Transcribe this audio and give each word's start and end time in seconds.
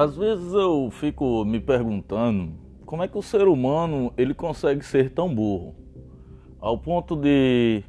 Às 0.00 0.16
vezes 0.16 0.54
eu 0.54 0.88
fico 0.90 1.44
me 1.44 1.60
perguntando 1.60 2.54
como 2.86 3.02
é 3.02 3.06
que 3.06 3.18
o 3.18 3.22
ser 3.22 3.46
humano 3.46 4.10
ele 4.16 4.32
consegue 4.32 4.82
ser 4.82 5.10
tão 5.10 5.34
burro 5.34 5.74
ao 6.58 6.78
ponto 6.78 7.14
de 7.14 7.84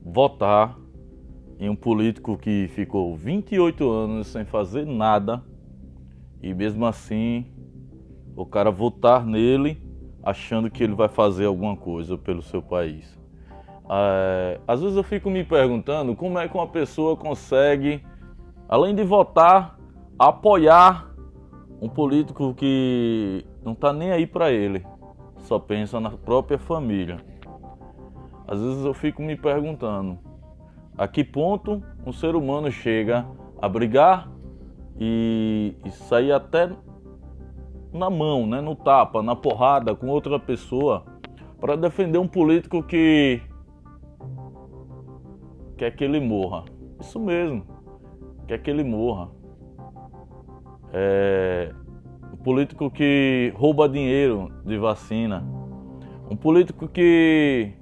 votar 0.00 0.78
em 1.58 1.68
um 1.68 1.74
político 1.74 2.38
que 2.38 2.68
ficou 2.68 3.16
28 3.16 3.90
anos 3.90 4.28
sem 4.28 4.44
fazer 4.44 4.86
nada 4.86 5.42
e 6.40 6.54
mesmo 6.54 6.86
assim 6.86 7.44
o 8.36 8.46
cara 8.46 8.70
votar 8.70 9.26
nele 9.26 9.82
achando 10.22 10.70
que 10.70 10.84
ele 10.84 10.94
vai 10.94 11.08
fazer 11.08 11.46
alguma 11.46 11.76
coisa 11.76 12.16
pelo 12.16 12.42
seu 12.42 12.62
país. 12.62 13.18
É, 13.90 14.60
às 14.68 14.80
vezes 14.80 14.96
eu 14.96 15.02
fico 15.02 15.28
me 15.28 15.42
perguntando 15.42 16.14
como 16.14 16.38
é 16.38 16.46
que 16.46 16.54
uma 16.54 16.68
pessoa 16.68 17.16
consegue, 17.16 18.04
além 18.68 18.94
de 18.94 19.02
votar, 19.02 19.76
apoiar 20.16 21.09
um 21.80 21.88
político 21.88 22.54
que 22.54 23.44
não 23.64 23.72
está 23.72 23.92
nem 23.92 24.12
aí 24.12 24.26
para 24.26 24.50
ele, 24.50 24.84
só 25.38 25.58
pensa 25.58 25.98
na 25.98 26.10
própria 26.10 26.58
família. 26.58 27.18
Às 28.46 28.60
vezes 28.60 28.84
eu 28.84 28.92
fico 28.92 29.22
me 29.22 29.36
perguntando 29.36 30.18
a 30.98 31.08
que 31.08 31.24
ponto 31.24 31.82
um 32.04 32.12
ser 32.12 32.34
humano 32.34 32.70
chega 32.70 33.26
a 33.60 33.68
brigar 33.68 34.30
e, 34.98 35.74
e 35.84 35.90
sair 35.90 36.32
até 36.32 36.70
na 37.92 38.10
mão, 38.10 38.46
né, 38.46 38.60
no 38.60 38.74
tapa, 38.74 39.22
na 39.22 39.34
porrada 39.34 39.94
com 39.94 40.08
outra 40.08 40.38
pessoa 40.38 41.04
para 41.60 41.76
defender 41.76 42.18
um 42.18 42.28
político 42.28 42.82
que 42.82 43.40
quer 45.76 45.90
que 45.92 46.04
ele 46.04 46.20
morra. 46.20 46.64
Isso 47.00 47.18
mesmo, 47.18 47.64
quer 48.46 48.58
que 48.58 48.70
ele 48.70 48.84
morra. 48.84 49.30
É, 50.92 51.72
um 52.32 52.36
político 52.36 52.90
que 52.90 53.52
rouba 53.56 53.88
dinheiro 53.88 54.52
de 54.64 54.76
vacina, 54.78 55.44
um 56.30 56.36
político 56.36 56.88
que 56.88 57.72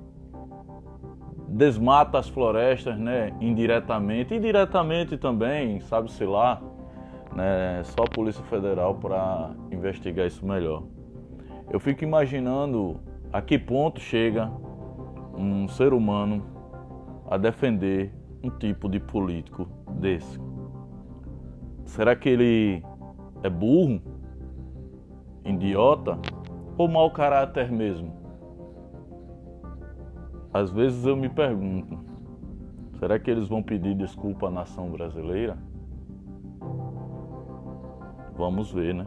desmata 1.49 2.19
as 2.19 2.29
florestas, 2.29 2.99
né, 2.99 3.35
indiretamente, 3.41 4.35
indiretamente 4.35 5.17
também, 5.17 5.81
sabe-se 5.81 6.25
lá, 6.25 6.61
né, 7.35 7.83
só 7.85 8.05
a 8.05 8.11
Polícia 8.11 8.45
Federal 8.45 8.95
para 8.97 9.55
investigar 9.71 10.27
isso 10.27 10.47
melhor. 10.47 10.83
Eu 11.71 11.81
fico 11.81 12.05
imaginando 12.05 13.01
a 13.33 13.41
que 13.41 13.59
ponto 13.59 14.01
chega 14.01 14.51
um 15.37 15.69
ser 15.69 15.93
humano 15.93 16.45
a 17.31 17.37
defender 17.37 18.13
um 18.43 18.51
tipo 18.51 18.89
de 18.89 18.99
político 18.99 19.67
desse. 19.91 20.41
Será 21.85 22.15
que 22.15 22.29
ele 22.29 22.83
é 23.43 23.49
burro, 23.49 24.01
idiota 25.45 26.19
ou 26.77 26.89
mau 26.89 27.11
caráter 27.11 27.71
mesmo? 27.71 28.13
Às 30.53 30.71
vezes 30.71 31.05
eu 31.05 31.17
me 31.17 31.29
pergunto: 31.29 31.99
será 32.99 33.19
que 33.19 33.31
eles 33.31 33.49
vão 33.49 33.63
pedir 33.63 33.95
desculpa 33.95 34.49
à 34.49 34.51
nação 34.51 34.91
brasileira? 34.91 35.59
Vamos 38.37 38.73
ver, 38.73 38.95
né? 38.95 39.07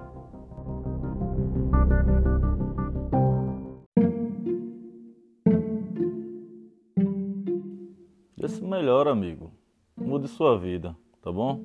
Esse 8.37 8.63
melhor, 8.63 9.07
amigo. 9.07 9.51
Mude 9.95 10.27
sua 10.27 10.57
vida, 10.57 10.95
tá 11.21 11.31
bom? 11.31 11.63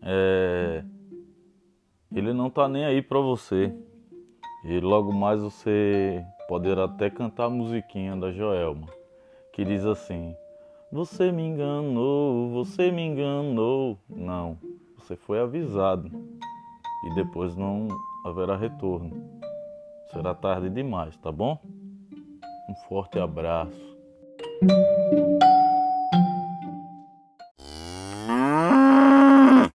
É 0.00 0.84
ele 2.18 2.32
não 2.32 2.48
tá 2.48 2.66
nem 2.66 2.84
aí 2.84 3.02
para 3.02 3.20
você. 3.20 3.72
E 4.64 4.80
logo 4.80 5.12
mais 5.12 5.42
você 5.42 6.24
poderá 6.48 6.84
até 6.84 7.10
cantar 7.10 7.44
a 7.44 7.50
musiquinha 7.50 8.16
da 8.16 8.32
Joelma, 8.32 8.86
que 9.52 9.64
diz 9.64 9.84
assim: 9.84 10.34
Você 10.90 11.30
me 11.30 11.42
enganou, 11.42 12.50
você 12.50 12.90
me 12.90 13.02
enganou. 13.02 13.98
Não, 14.08 14.58
você 14.96 15.14
foi 15.14 15.40
avisado 15.40 16.10
e 17.04 17.14
depois 17.14 17.54
não 17.54 17.86
haverá 18.24 18.56
retorno. 18.56 19.10
Será 20.10 20.34
tarde 20.34 20.70
demais, 20.70 21.16
tá 21.18 21.30
bom? 21.30 21.60
Um 22.68 22.74
forte 22.88 23.18
abraço. 23.18 23.96